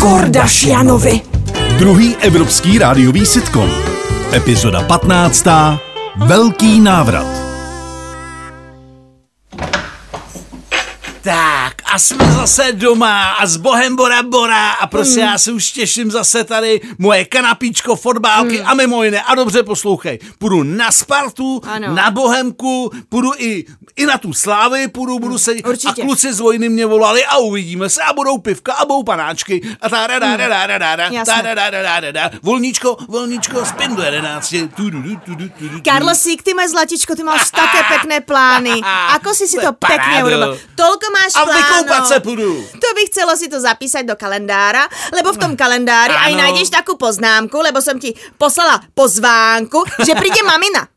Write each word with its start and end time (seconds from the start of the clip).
Kordašianovi. 0.00 1.20
Druhý 1.78 2.16
evropský 2.16 2.78
rádiový 2.78 3.26
sitcom. 3.26 3.70
Epizoda 4.32 4.82
15. 4.82 5.46
Velký 6.16 6.80
návrat. 6.80 7.26
Tak 11.22 11.74
a 11.94 11.98
jsme 11.98 12.32
zase 12.32 12.72
doma 12.72 13.30
a 13.30 13.46
s 13.46 13.56
Bohem 13.56 13.96
Bora 13.96 14.22
Bora 14.22 14.70
a 14.70 14.86
prostě 14.86 15.20
já 15.20 15.38
se 15.38 15.52
už 15.52 15.72
těším 15.72 16.10
zase 16.10 16.44
tady 16.44 16.80
moje 16.98 17.24
kanapíčko, 17.24 17.96
fotbálky 17.96 18.62
a 18.62 18.74
mimo 18.74 19.04
jiné. 19.04 19.22
A 19.22 19.34
dobře 19.34 19.62
poslouchej, 19.62 20.18
půjdu 20.38 20.62
na 20.62 20.92
Spartu, 20.92 21.60
Ano. 21.66 21.94
na 21.94 22.10
Bohemku, 22.10 22.90
půjdu 23.08 23.30
i, 23.38 23.64
i 23.96 24.06
na 24.06 24.18
tu 24.18 24.32
Slávy, 24.32 24.88
půjdu, 24.88 25.18
budu 25.18 25.38
sedět 25.38 25.66
určitě. 25.66 26.02
a 26.02 26.04
kluci 26.04 26.32
z 26.32 26.40
vojny 26.40 26.68
mě 26.68 26.86
volali 26.86 27.24
a 27.24 27.36
uvidíme 27.38 27.88
se 27.88 28.02
a 28.02 28.12
budou 28.12 28.38
pivka 28.38 28.72
a 28.72 28.84
budou 28.84 29.02
panáčky 29.02 29.76
a 29.80 29.88
ta 29.88 30.06
da 30.06 30.18
da 30.18 30.36
da 30.36 30.48
da 30.48 30.66
da 30.66 30.78
da 30.78 30.96
da 30.96 31.08
da 31.08 31.42
da 31.54 31.70
da 31.70 31.82
da 31.82 32.00
da 32.00 32.10
da 32.12 32.30
volníčko, 32.42 32.96
volníčko, 33.08 33.64
spin 33.66 33.96
do 33.96 34.02
jedenácti. 34.02 34.68
Tu, 34.76 34.90
du, 34.90 35.02
du, 35.02 35.16
tu, 35.16 35.34
du, 35.34 35.48
tu, 35.48 35.68
du, 35.68 35.76
tu. 35.78 35.82
Karlosík, 35.90 36.42
ty 36.42 36.54
moje 36.54 36.68
zlatičko, 36.68 37.14
ty 37.16 37.22
máš 37.22 37.50
také 37.50 37.82
pekné 37.88 38.20
plány. 38.20 38.80
Ako 39.16 39.34
si 39.34 39.48
si 39.48 39.56
To 39.58 39.72
pekne 39.72 40.22
paráda. 40.22 40.26
urobil? 40.26 40.52
Toľko 40.76 41.06
máš 41.12 41.32
A 41.34 41.42
plánov. 41.44 41.77
Vykoupat 41.82 42.08
se 42.08 42.20
půjdu. 42.20 42.62
To 42.72 42.88
bych 42.94 43.06
chcelo 43.06 43.36
si 43.36 43.48
to 43.48 43.60
zapísať 43.60 44.06
do 44.06 44.16
kalendára, 44.16 44.88
lebo 45.12 45.32
v 45.32 45.38
tom 45.38 45.52
kalendári 45.56 46.14
aj 46.14 46.32
Áno. 46.34 46.40
nájdeš 46.42 46.70
takú 46.70 46.96
poznámku, 46.98 47.58
lebo 47.62 47.78
som 47.82 47.98
ti 47.98 48.14
poslala 48.38 48.80
pozvánku, 48.94 49.84
že 50.02 50.14
príde 50.14 50.42
mamina. 50.42 50.88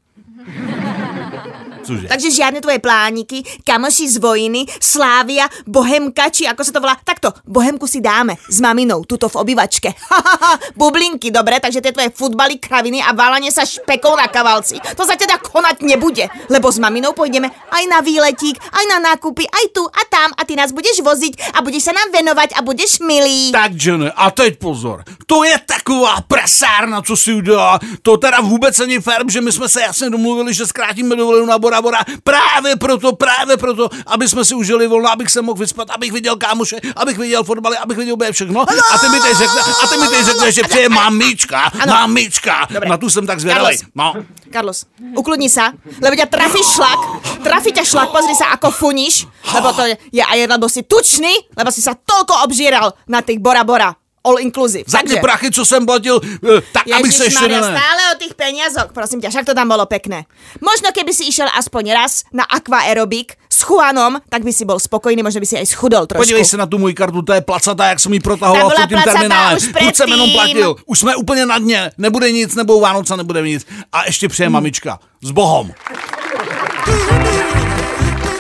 Cože? 1.82 2.06
Takže 2.08 2.30
žiadne 2.32 2.60
tvoje 2.62 2.78
plániky, 2.78 3.42
kamoši 3.66 4.06
z 4.06 4.18
vojny, 4.22 4.62
Slávia, 4.78 5.50
Bohemka, 5.66 6.30
či 6.30 6.46
ako 6.46 6.62
sa 6.62 6.72
to 6.72 6.82
volá. 6.82 6.96
Takto, 7.02 7.34
Bohemku 7.44 7.90
si 7.90 8.00
dáme 8.00 8.38
s 8.48 8.62
maminou, 8.62 9.04
tuto 9.04 9.28
v 9.28 9.42
obývačke. 9.42 9.90
Bublinky, 10.80 11.34
dobre, 11.34 11.58
takže 11.58 11.82
tie 11.82 11.94
tvoje 11.94 12.14
futbaly, 12.14 12.62
kraviny 12.62 13.02
a 13.02 13.12
válanie 13.18 13.50
sa 13.50 13.66
špekou 13.66 14.14
na 14.14 14.30
kavalci. 14.30 14.78
To 14.94 15.04
sa 15.04 15.18
teda 15.18 15.42
konať 15.42 15.82
nebude, 15.82 16.30
lebo 16.54 16.70
s 16.70 16.78
maminou 16.78 17.18
pôjdeme 17.18 17.50
aj 17.50 17.84
na 17.90 18.00
výletík, 18.06 18.62
aj 18.62 18.86
na 18.88 18.98
nákupy, 19.14 19.44
aj 19.50 19.66
tu 19.74 19.84
a 19.84 20.02
tam 20.08 20.30
a 20.38 20.42
ty 20.46 20.54
nás 20.54 20.70
budeš 20.72 21.02
voziť 21.02 21.58
a 21.58 21.66
budeš 21.66 21.90
sa 21.90 21.94
nám 21.98 22.14
venovať 22.14 22.54
a 22.56 22.60
budeš 22.62 23.02
milý. 23.02 23.50
Tak, 23.50 23.74
Johnny, 23.76 24.14
a 24.14 24.30
teď 24.32 24.62
pozor. 24.62 25.04
To 25.26 25.44
je 25.44 25.58
taková 25.66 26.22
prasárna, 26.28 27.02
co 27.02 27.18
si 27.18 27.34
udělá. 27.34 27.80
To 28.02 28.18
teda 28.18 28.42
vůbec 28.42 28.78
není 28.78 29.00
fér, 29.00 29.24
že 29.28 29.42
my 29.42 29.52
jsme 29.52 29.70
se 29.70 29.82
jasně 29.82 30.10
domluvili, 30.10 30.54
že 30.54 30.68
zkrátíme 30.68 31.16
dovolenou 31.16 31.46
na 31.46 31.58
Bora 31.72 31.82
Bora. 31.82 32.00
Právě 32.24 32.76
proto, 32.76 33.16
právě 33.16 33.58
proto, 33.58 33.90
aby 34.06 34.28
jsme 34.28 34.46
si 34.46 34.56
užili 34.56 34.88
volno, 34.88 35.12
abych 35.12 35.30
se 35.30 35.42
mohl 35.42 35.60
vyspat, 35.60 35.90
abych 35.90 36.12
viděl 36.12 36.36
kámoše, 36.36 36.76
abych 36.96 37.18
viděl 37.18 37.44
fotbaly, 37.44 37.78
abych 37.78 37.98
viděl 37.98 38.14
úplně 38.14 38.32
všechno. 38.32 38.66
A 38.92 38.98
ty 38.98 39.10
mi 39.10 39.20
teď 39.20 39.38
řekne, 39.38 39.62
a 39.84 39.88
ty 39.88 39.98
mi 39.98 40.08
teď 40.08 40.26
řekne, 40.26 40.52
že 40.52 40.64
přijde 40.64 40.90
mamička, 40.90 41.72
mamička. 41.88 42.68
Na 42.88 42.98
tu 42.98 43.10
jsem 43.10 43.28
tak 43.28 43.40
zvědavý. 43.40 43.78
No. 43.96 44.14
Carlos, 44.52 44.84
ukludni 45.16 45.48
sa, 45.48 45.72
lebo 46.04 46.12
ťa 46.12 46.28
trafí 46.28 46.60
šlak, 46.60 47.00
trafí 47.40 47.72
ťa 47.72 47.88
šlak, 47.88 48.12
pozri 48.12 48.36
sa, 48.36 48.52
ako 48.52 48.68
funíš, 48.76 49.24
lebo 49.56 49.72
to 49.72 49.88
je 49.88 50.20
aj 50.20 50.44
lebo 50.44 50.68
si 50.68 50.84
tučný, 50.84 51.32
lebo 51.56 51.72
si 51.72 51.80
sa 51.80 51.96
toľko 51.96 52.44
obžíral 52.44 52.92
na 53.08 53.24
tých 53.24 53.40
Bora 53.40 53.64
Bora. 53.64 54.01
All 54.24 54.38
inclusive. 54.40 54.84
Za 54.88 55.00
ty 55.08 55.18
prachy, 55.20 55.52
co 55.52 55.66
jsem 55.66 55.86
platil, 55.86 56.22
eh, 56.24 56.62
tak 56.72 56.84
abych 57.00 57.14
se 57.14 57.26
ještě 57.26 57.48
ne... 57.48 57.58
stále 57.58 58.02
o 58.14 58.18
tých 58.20 58.34
peniazoch, 58.38 58.94
prosím 58.94 59.22
ťa, 59.22 59.30
však 59.30 59.46
to 59.46 59.54
tam 59.54 59.66
bolo 59.70 59.86
pekné. 59.90 60.30
Možno 60.62 60.94
keby 60.94 61.10
si 61.14 61.26
išiel 61.26 61.50
aspoň 61.58 61.94
raz 61.94 62.24
na 62.34 62.46
aquaerobik 62.46 63.34
s 63.50 63.66
Juanom, 63.66 64.22
tak 64.30 64.46
by 64.46 64.54
si 64.54 64.62
bol 64.66 64.78
spokojný, 64.78 65.26
možno 65.26 65.42
by 65.42 65.48
si 65.50 65.58
aj 65.58 65.66
schudol 65.74 66.06
trošku. 66.06 66.22
Podívej 66.22 66.46
se 66.46 66.58
na 66.58 66.66
tu 66.70 66.78
moji 66.78 66.94
kartu, 66.94 67.22
to 67.22 67.34
je 67.34 67.42
placatá, 67.42 67.88
jak 67.90 68.00
jsem 68.00 68.14
ji 68.14 68.20
Ta 68.20 68.24
protahoval 68.24 68.70
v 68.70 68.76
tím 68.76 68.88
placatá 68.90 69.12
terminále. 69.14 69.58
už 69.58 69.64
Furt 69.84 69.96
jsem 69.96 70.10
jenom 70.10 70.30
platil. 70.32 70.76
Už 70.86 71.00
jsme 71.00 71.16
úplně 71.16 71.46
na 71.46 71.58
dně. 71.60 71.92
Nebude 71.98 72.32
nic, 72.32 72.56
nebudou 72.56 72.80
Vánoce, 72.80 73.18
nebude 73.18 73.42
nic. 73.42 73.66
A 73.92 74.06
ještě 74.06 74.30
přijde 74.30 74.48
Hmm. 74.48 74.54
mamička. 74.54 75.00
S 75.22 75.32
Bohom. 75.32 75.72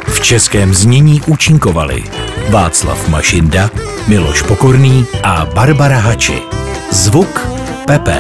V 0.08 0.20
českém 0.22 0.74
znění 0.74 1.22
účinkovali 1.28 2.04
Václav 2.52 3.00
Mašinda, 3.08 3.72
Miloš 4.12 4.44
Pokorný 4.44 5.08
a 5.24 5.48
Barbara 5.48 6.04
Hači. 6.04 6.44
Zvuk 6.92 7.48
Pepe. 7.88 8.20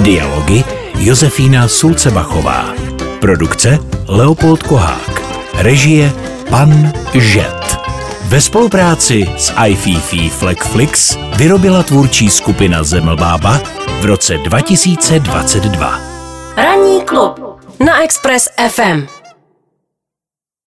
Dialogy 0.00 0.64
Josefína 0.96 1.68
Sulcebachová. 1.68 2.72
Produkce 3.20 3.78
Leopold 4.08 4.62
Kohák. 4.62 5.20
Režie 5.60 6.12
Pan 6.48 6.92
Žet. 7.12 7.76
Ve 8.32 8.40
spolupráci 8.40 9.28
s 9.36 9.52
iFiFi 9.66 10.28
Flexflix 10.28 11.16
vyrobila 11.36 11.82
tvůrčí 11.82 12.30
skupina 12.30 12.84
Zemlbába 12.84 13.60
v 14.00 14.04
roce 14.04 14.38
2022. 14.38 16.00
Ranní 16.56 17.02
klub 17.04 17.60
na 17.80 18.02
Express 18.02 18.48
FM. 18.68 19.17